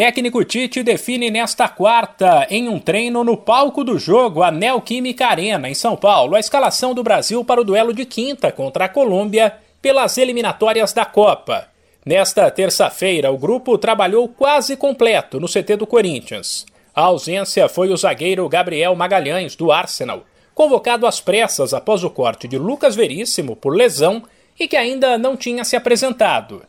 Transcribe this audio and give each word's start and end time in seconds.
Técnico 0.00 0.42
Tite 0.46 0.82
define 0.82 1.30
nesta 1.30 1.68
quarta, 1.68 2.46
em 2.48 2.70
um 2.70 2.78
treino 2.78 3.22
no 3.22 3.36
palco 3.36 3.84
do 3.84 3.98
jogo, 3.98 4.42
a 4.42 4.50
Neoquímica 4.50 5.26
Arena, 5.26 5.68
em 5.68 5.74
São 5.74 5.94
Paulo, 5.94 6.34
a 6.34 6.40
escalação 6.40 6.94
do 6.94 7.02
Brasil 7.02 7.44
para 7.44 7.60
o 7.60 7.64
duelo 7.64 7.92
de 7.92 8.06
quinta 8.06 8.50
contra 8.50 8.86
a 8.86 8.88
Colômbia 8.88 9.56
pelas 9.82 10.16
eliminatórias 10.16 10.94
da 10.94 11.04
Copa. 11.04 11.68
Nesta 12.02 12.50
terça-feira, 12.50 13.30
o 13.30 13.36
grupo 13.36 13.76
trabalhou 13.76 14.26
quase 14.26 14.74
completo 14.74 15.38
no 15.38 15.46
CT 15.46 15.76
do 15.76 15.86
Corinthians. 15.86 16.64
A 16.94 17.02
ausência 17.02 17.68
foi 17.68 17.90
o 17.90 17.96
zagueiro 17.98 18.48
Gabriel 18.48 18.96
Magalhães, 18.96 19.54
do 19.54 19.70
Arsenal, 19.70 20.24
convocado 20.54 21.06
às 21.06 21.20
pressas 21.20 21.74
após 21.74 22.02
o 22.02 22.08
corte 22.08 22.48
de 22.48 22.56
Lucas 22.56 22.96
Veríssimo 22.96 23.54
por 23.54 23.76
lesão 23.76 24.22
e 24.58 24.66
que 24.66 24.78
ainda 24.78 25.18
não 25.18 25.36
tinha 25.36 25.62
se 25.62 25.76
apresentado. 25.76 26.62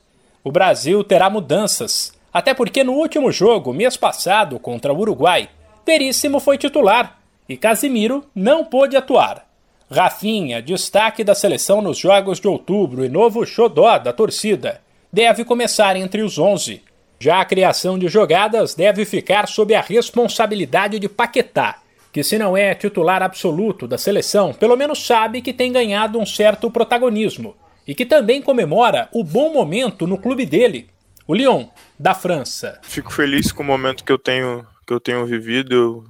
O 0.44 0.52
Brasil 0.52 1.02
terá 1.02 1.30
mudanças, 1.30 2.12
até 2.34 2.54
porque 2.54 2.84
no 2.84 2.94
último 2.94 3.32
jogo, 3.32 3.74
mês 3.74 3.98
passado, 3.98 4.60
contra 4.60 4.94
o 4.94 5.00
Uruguai, 5.00 5.50
Veríssimo 5.86 6.40
foi 6.40 6.58
titular 6.58 7.20
e 7.50 7.58
Casimiro 7.58 8.24
não 8.34 8.64
pôde 8.64 8.96
atuar. 8.96 9.46
Rafinha, 9.90 10.62
destaque 10.62 11.24
da 11.24 11.36
seleção 11.36 11.82
nos 11.82 11.98
jogos 11.98 12.40
de 12.40 12.48
outubro 12.48 13.04
e 13.04 13.10
novo 13.10 13.46
xodó 13.46 13.98
da 13.98 14.14
torcida, 14.14 14.80
deve 15.12 15.44
começar 15.44 15.98
entre 15.98 16.22
os 16.22 16.40
11. 16.40 16.82
Já 17.20 17.42
a 17.42 17.46
criação 17.46 18.00
de 18.00 18.08
jogadas 18.08 18.74
deve 18.74 19.04
ficar 19.04 19.50
sob 19.50 19.76
a 19.76 19.82
responsabilidade 19.82 20.98
de 20.98 21.10
Paquetá, 21.10 21.80
que, 22.12 22.24
se 22.24 22.38
não 22.38 22.56
é 22.56 22.74
titular 22.74 23.22
absoluto 23.22 23.86
da 23.86 23.98
seleção, 23.98 24.54
pelo 24.54 24.78
menos 24.78 25.06
sabe 25.06 25.42
que 25.42 25.52
tem 25.52 25.72
ganhado 25.72 26.18
um 26.18 26.26
certo 26.26 26.72
protagonismo 26.72 27.54
e 27.86 27.94
que 27.94 28.06
também 28.06 28.42
comemora 28.42 29.10
o 29.12 29.24
bom 29.24 29.52
momento 29.52 30.08
no 30.08 30.18
clube 30.18 30.46
dele, 30.46 30.88
o 31.28 31.34
Lyon, 31.34 31.68
da 32.00 32.14
França. 32.14 32.80
Fico 32.84 33.12
feliz 33.12 33.52
com 33.52 33.64
o 33.64 33.66
momento 33.66 34.04
que 34.04 34.12
eu 34.12 34.18
tenho, 34.18 34.66
que 34.86 34.94
eu 34.94 35.00
tenho 35.00 35.26
vivido. 35.26 35.74
Eu 35.74 36.04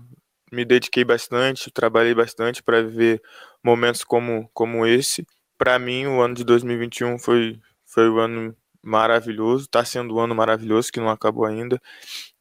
me 0.52 0.66
dediquei 0.66 1.04
bastante, 1.04 1.72
trabalhei 1.72 2.14
bastante 2.14 2.62
para 2.62 2.82
viver 2.82 3.22
momentos 3.64 4.04
como, 4.04 4.50
como 4.54 4.86
esse. 4.86 5.26
Para 5.58 5.78
mim, 5.78 6.08
o 6.08 6.22
ano 6.22 6.34
de 6.34 6.44
2021 6.44 7.20
foi, 7.20 7.60
foi 7.86 8.10
o 8.10 8.20
ano 8.20 8.56
maravilhoso, 8.84 9.66
está 9.66 9.86
sendo 9.86 10.16
um 10.16 10.20
ano 10.20 10.34
maravilhoso 10.34 10.92
que 10.92 11.00
não 11.00 11.10
acabou 11.10 11.46
ainda. 11.46 11.80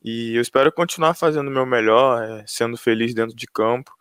E 0.03 0.35
eu 0.35 0.41
espero 0.41 0.73
continuar 0.73 1.15
fazendo 1.15 1.49
o 1.49 1.51
meu 1.51 1.67
melhor, 1.67 2.23
é, 2.23 2.45
sendo 2.47 2.77
feliz 2.77 3.15
dentro 3.15 3.37
de 3.37 3.47
campo 3.47 3.93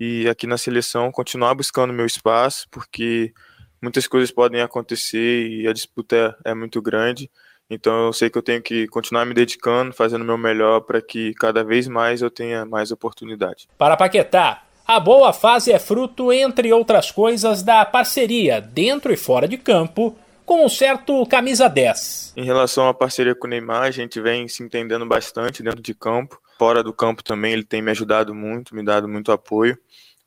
e 0.00 0.28
aqui 0.28 0.46
na 0.46 0.56
seleção 0.56 1.12
continuar 1.12 1.54
buscando 1.54 1.92
meu 1.92 2.06
espaço, 2.06 2.66
porque 2.70 3.32
muitas 3.80 4.06
coisas 4.08 4.30
podem 4.30 4.60
acontecer 4.62 5.46
e 5.46 5.68
a 5.68 5.72
disputa 5.72 6.36
é, 6.44 6.50
é 6.50 6.54
muito 6.54 6.80
grande. 6.80 7.30
Então 7.72 8.06
eu 8.06 8.12
sei 8.12 8.28
que 8.28 8.36
eu 8.36 8.42
tenho 8.42 8.60
que 8.60 8.86
continuar 8.88 9.24
me 9.24 9.32
dedicando, 9.32 9.94
fazendo 9.94 10.20
o 10.20 10.26
meu 10.26 10.36
melhor 10.36 10.80
para 10.80 11.00
que 11.00 11.32
cada 11.34 11.64
vez 11.64 11.88
mais 11.88 12.20
eu 12.20 12.30
tenha 12.30 12.66
mais 12.66 12.90
oportunidade. 12.90 13.66
Para 13.78 13.96
Paquetá, 13.96 14.62
a 14.86 15.00
boa 15.00 15.32
fase 15.32 15.72
é 15.72 15.78
fruto, 15.78 16.30
entre 16.30 16.70
outras 16.70 17.10
coisas, 17.10 17.62
da 17.62 17.82
parceria 17.84 18.60
dentro 18.60 19.10
e 19.10 19.16
fora 19.16 19.48
de 19.48 19.56
campo 19.56 20.14
com 20.44 20.66
um 20.66 20.68
certo 20.68 21.24
camisa 21.26 21.66
10. 21.66 22.34
Em 22.36 22.44
relação 22.44 22.88
à 22.88 22.92
parceria 22.92 23.34
com 23.34 23.46
o 23.46 23.50
Neymar, 23.50 23.84
a 23.84 23.90
gente 23.90 24.20
vem 24.20 24.46
se 24.48 24.62
entendendo 24.62 25.06
bastante 25.06 25.62
dentro 25.62 25.80
de 25.80 25.94
campo. 25.94 26.38
Fora 26.58 26.82
do 26.82 26.92
campo 26.92 27.24
também, 27.24 27.54
ele 27.54 27.64
tem 27.64 27.80
me 27.80 27.90
ajudado 27.90 28.34
muito, 28.34 28.74
me 28.74 28.84
dado 28.84 29.08
muito 29.08 29.32
apoio 29.32 29.78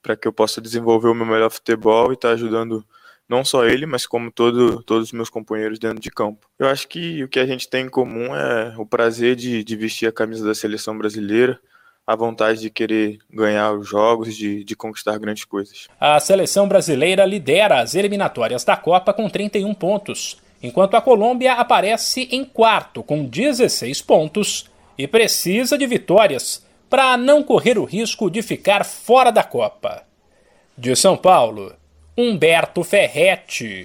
para 0.01 0.15
que 0.15 0.27
eu 0.27 0.33
possa 0.33 0.59
desenvolver 0.59 1.09
o 1.09 1.13
meu 1.13 1.25
melhor 1.25 1.51
futebol 1.51 2.11
e 2.11 2.13
estar 2.13 2.29
tá 2.29 2.33
ajudando 2.33 2.83
não 3.27 3.43
só 3.43 3.65
ele, 3.65 3.85
mas 3.85 4.05
como 4.05 4.31
todo, 4.31 4.83
todos 4.83 5.07
os 5.07 5.11
meus 5.11 5.29
companheiros 5.29 5.79
dentro 5.79 5.99
de 5.99 6.11
campo. 6.11 6.47
Eu 6.59 6.67
acho 6.67 6.87
que 6.87 7.23
o 7.23 7.27
que 7.27 7.39
a 7.39 7.45
gente 7.45 7.67
tem 7.67 7.85
em 7.85 7.89
comum 7.89 8.35
é 8.35 8.75
o 8.77 8.85
prazer 8.85 9.35
de, 9.35 9.63
de 9.63 9.75
vestir 9.75 10.07
a 10.07 10.11
camisa 10.11 10.45
da 10.45 10.53
seleção 10.53 10.97
brasileira, 10.97 11.59
a 12.05 12.15
vontade 12.15 12.61
de 12.61 12.69
querer 12.69 13.17
ganhar 13.31 13.73
os 13.73 13.87
jogos, 13.87 14.35
de, 14.35 14.63
de 14.63 14.75
conquistar 14.75 15.17
grandes 15.17 15.43
coisas. 15.43 15.87
A 15.99 16.19
seleção 16.19 16.67
brasileira 16.67 17.25
lidera 17.25 17.79
as 17.79 17.95
eliminatórias 17.95 18.63
da 18.63 18.77
Copa 18.77 19.11
com 19.11 19.27
31 19.27 19.73
pontos, 19.73 20.37
enquanto 20.61 20.95
a 20.95 21.01
Colômbia 21.01 21.53
aparece 21.53 22.27
em 22.31 22.45
quarto 22.45 23.01
com 23.01 23.25
16 23.25 24.01
pontos 24.03 24.69
e 24.97 25.07
precisa 25.07 25.77
de 25.77 25.87
vitórias 25.87 26.63
para 26.87 27.17
não 27.17 27.43
correr 27.43 27.79
o 27.79 27.83
risco 27.83 28.29
de 28.29 28.43
ficar 28.43 28.85
fora 28.85 29.31
da 29.31 29.43
Copa. 29.43 30.03
De 30.77 30.95
São 30.95 31.17
Paulo, 31.17 31.73
Humberto 32.17 32.81
Ferretti. 32.81 33.83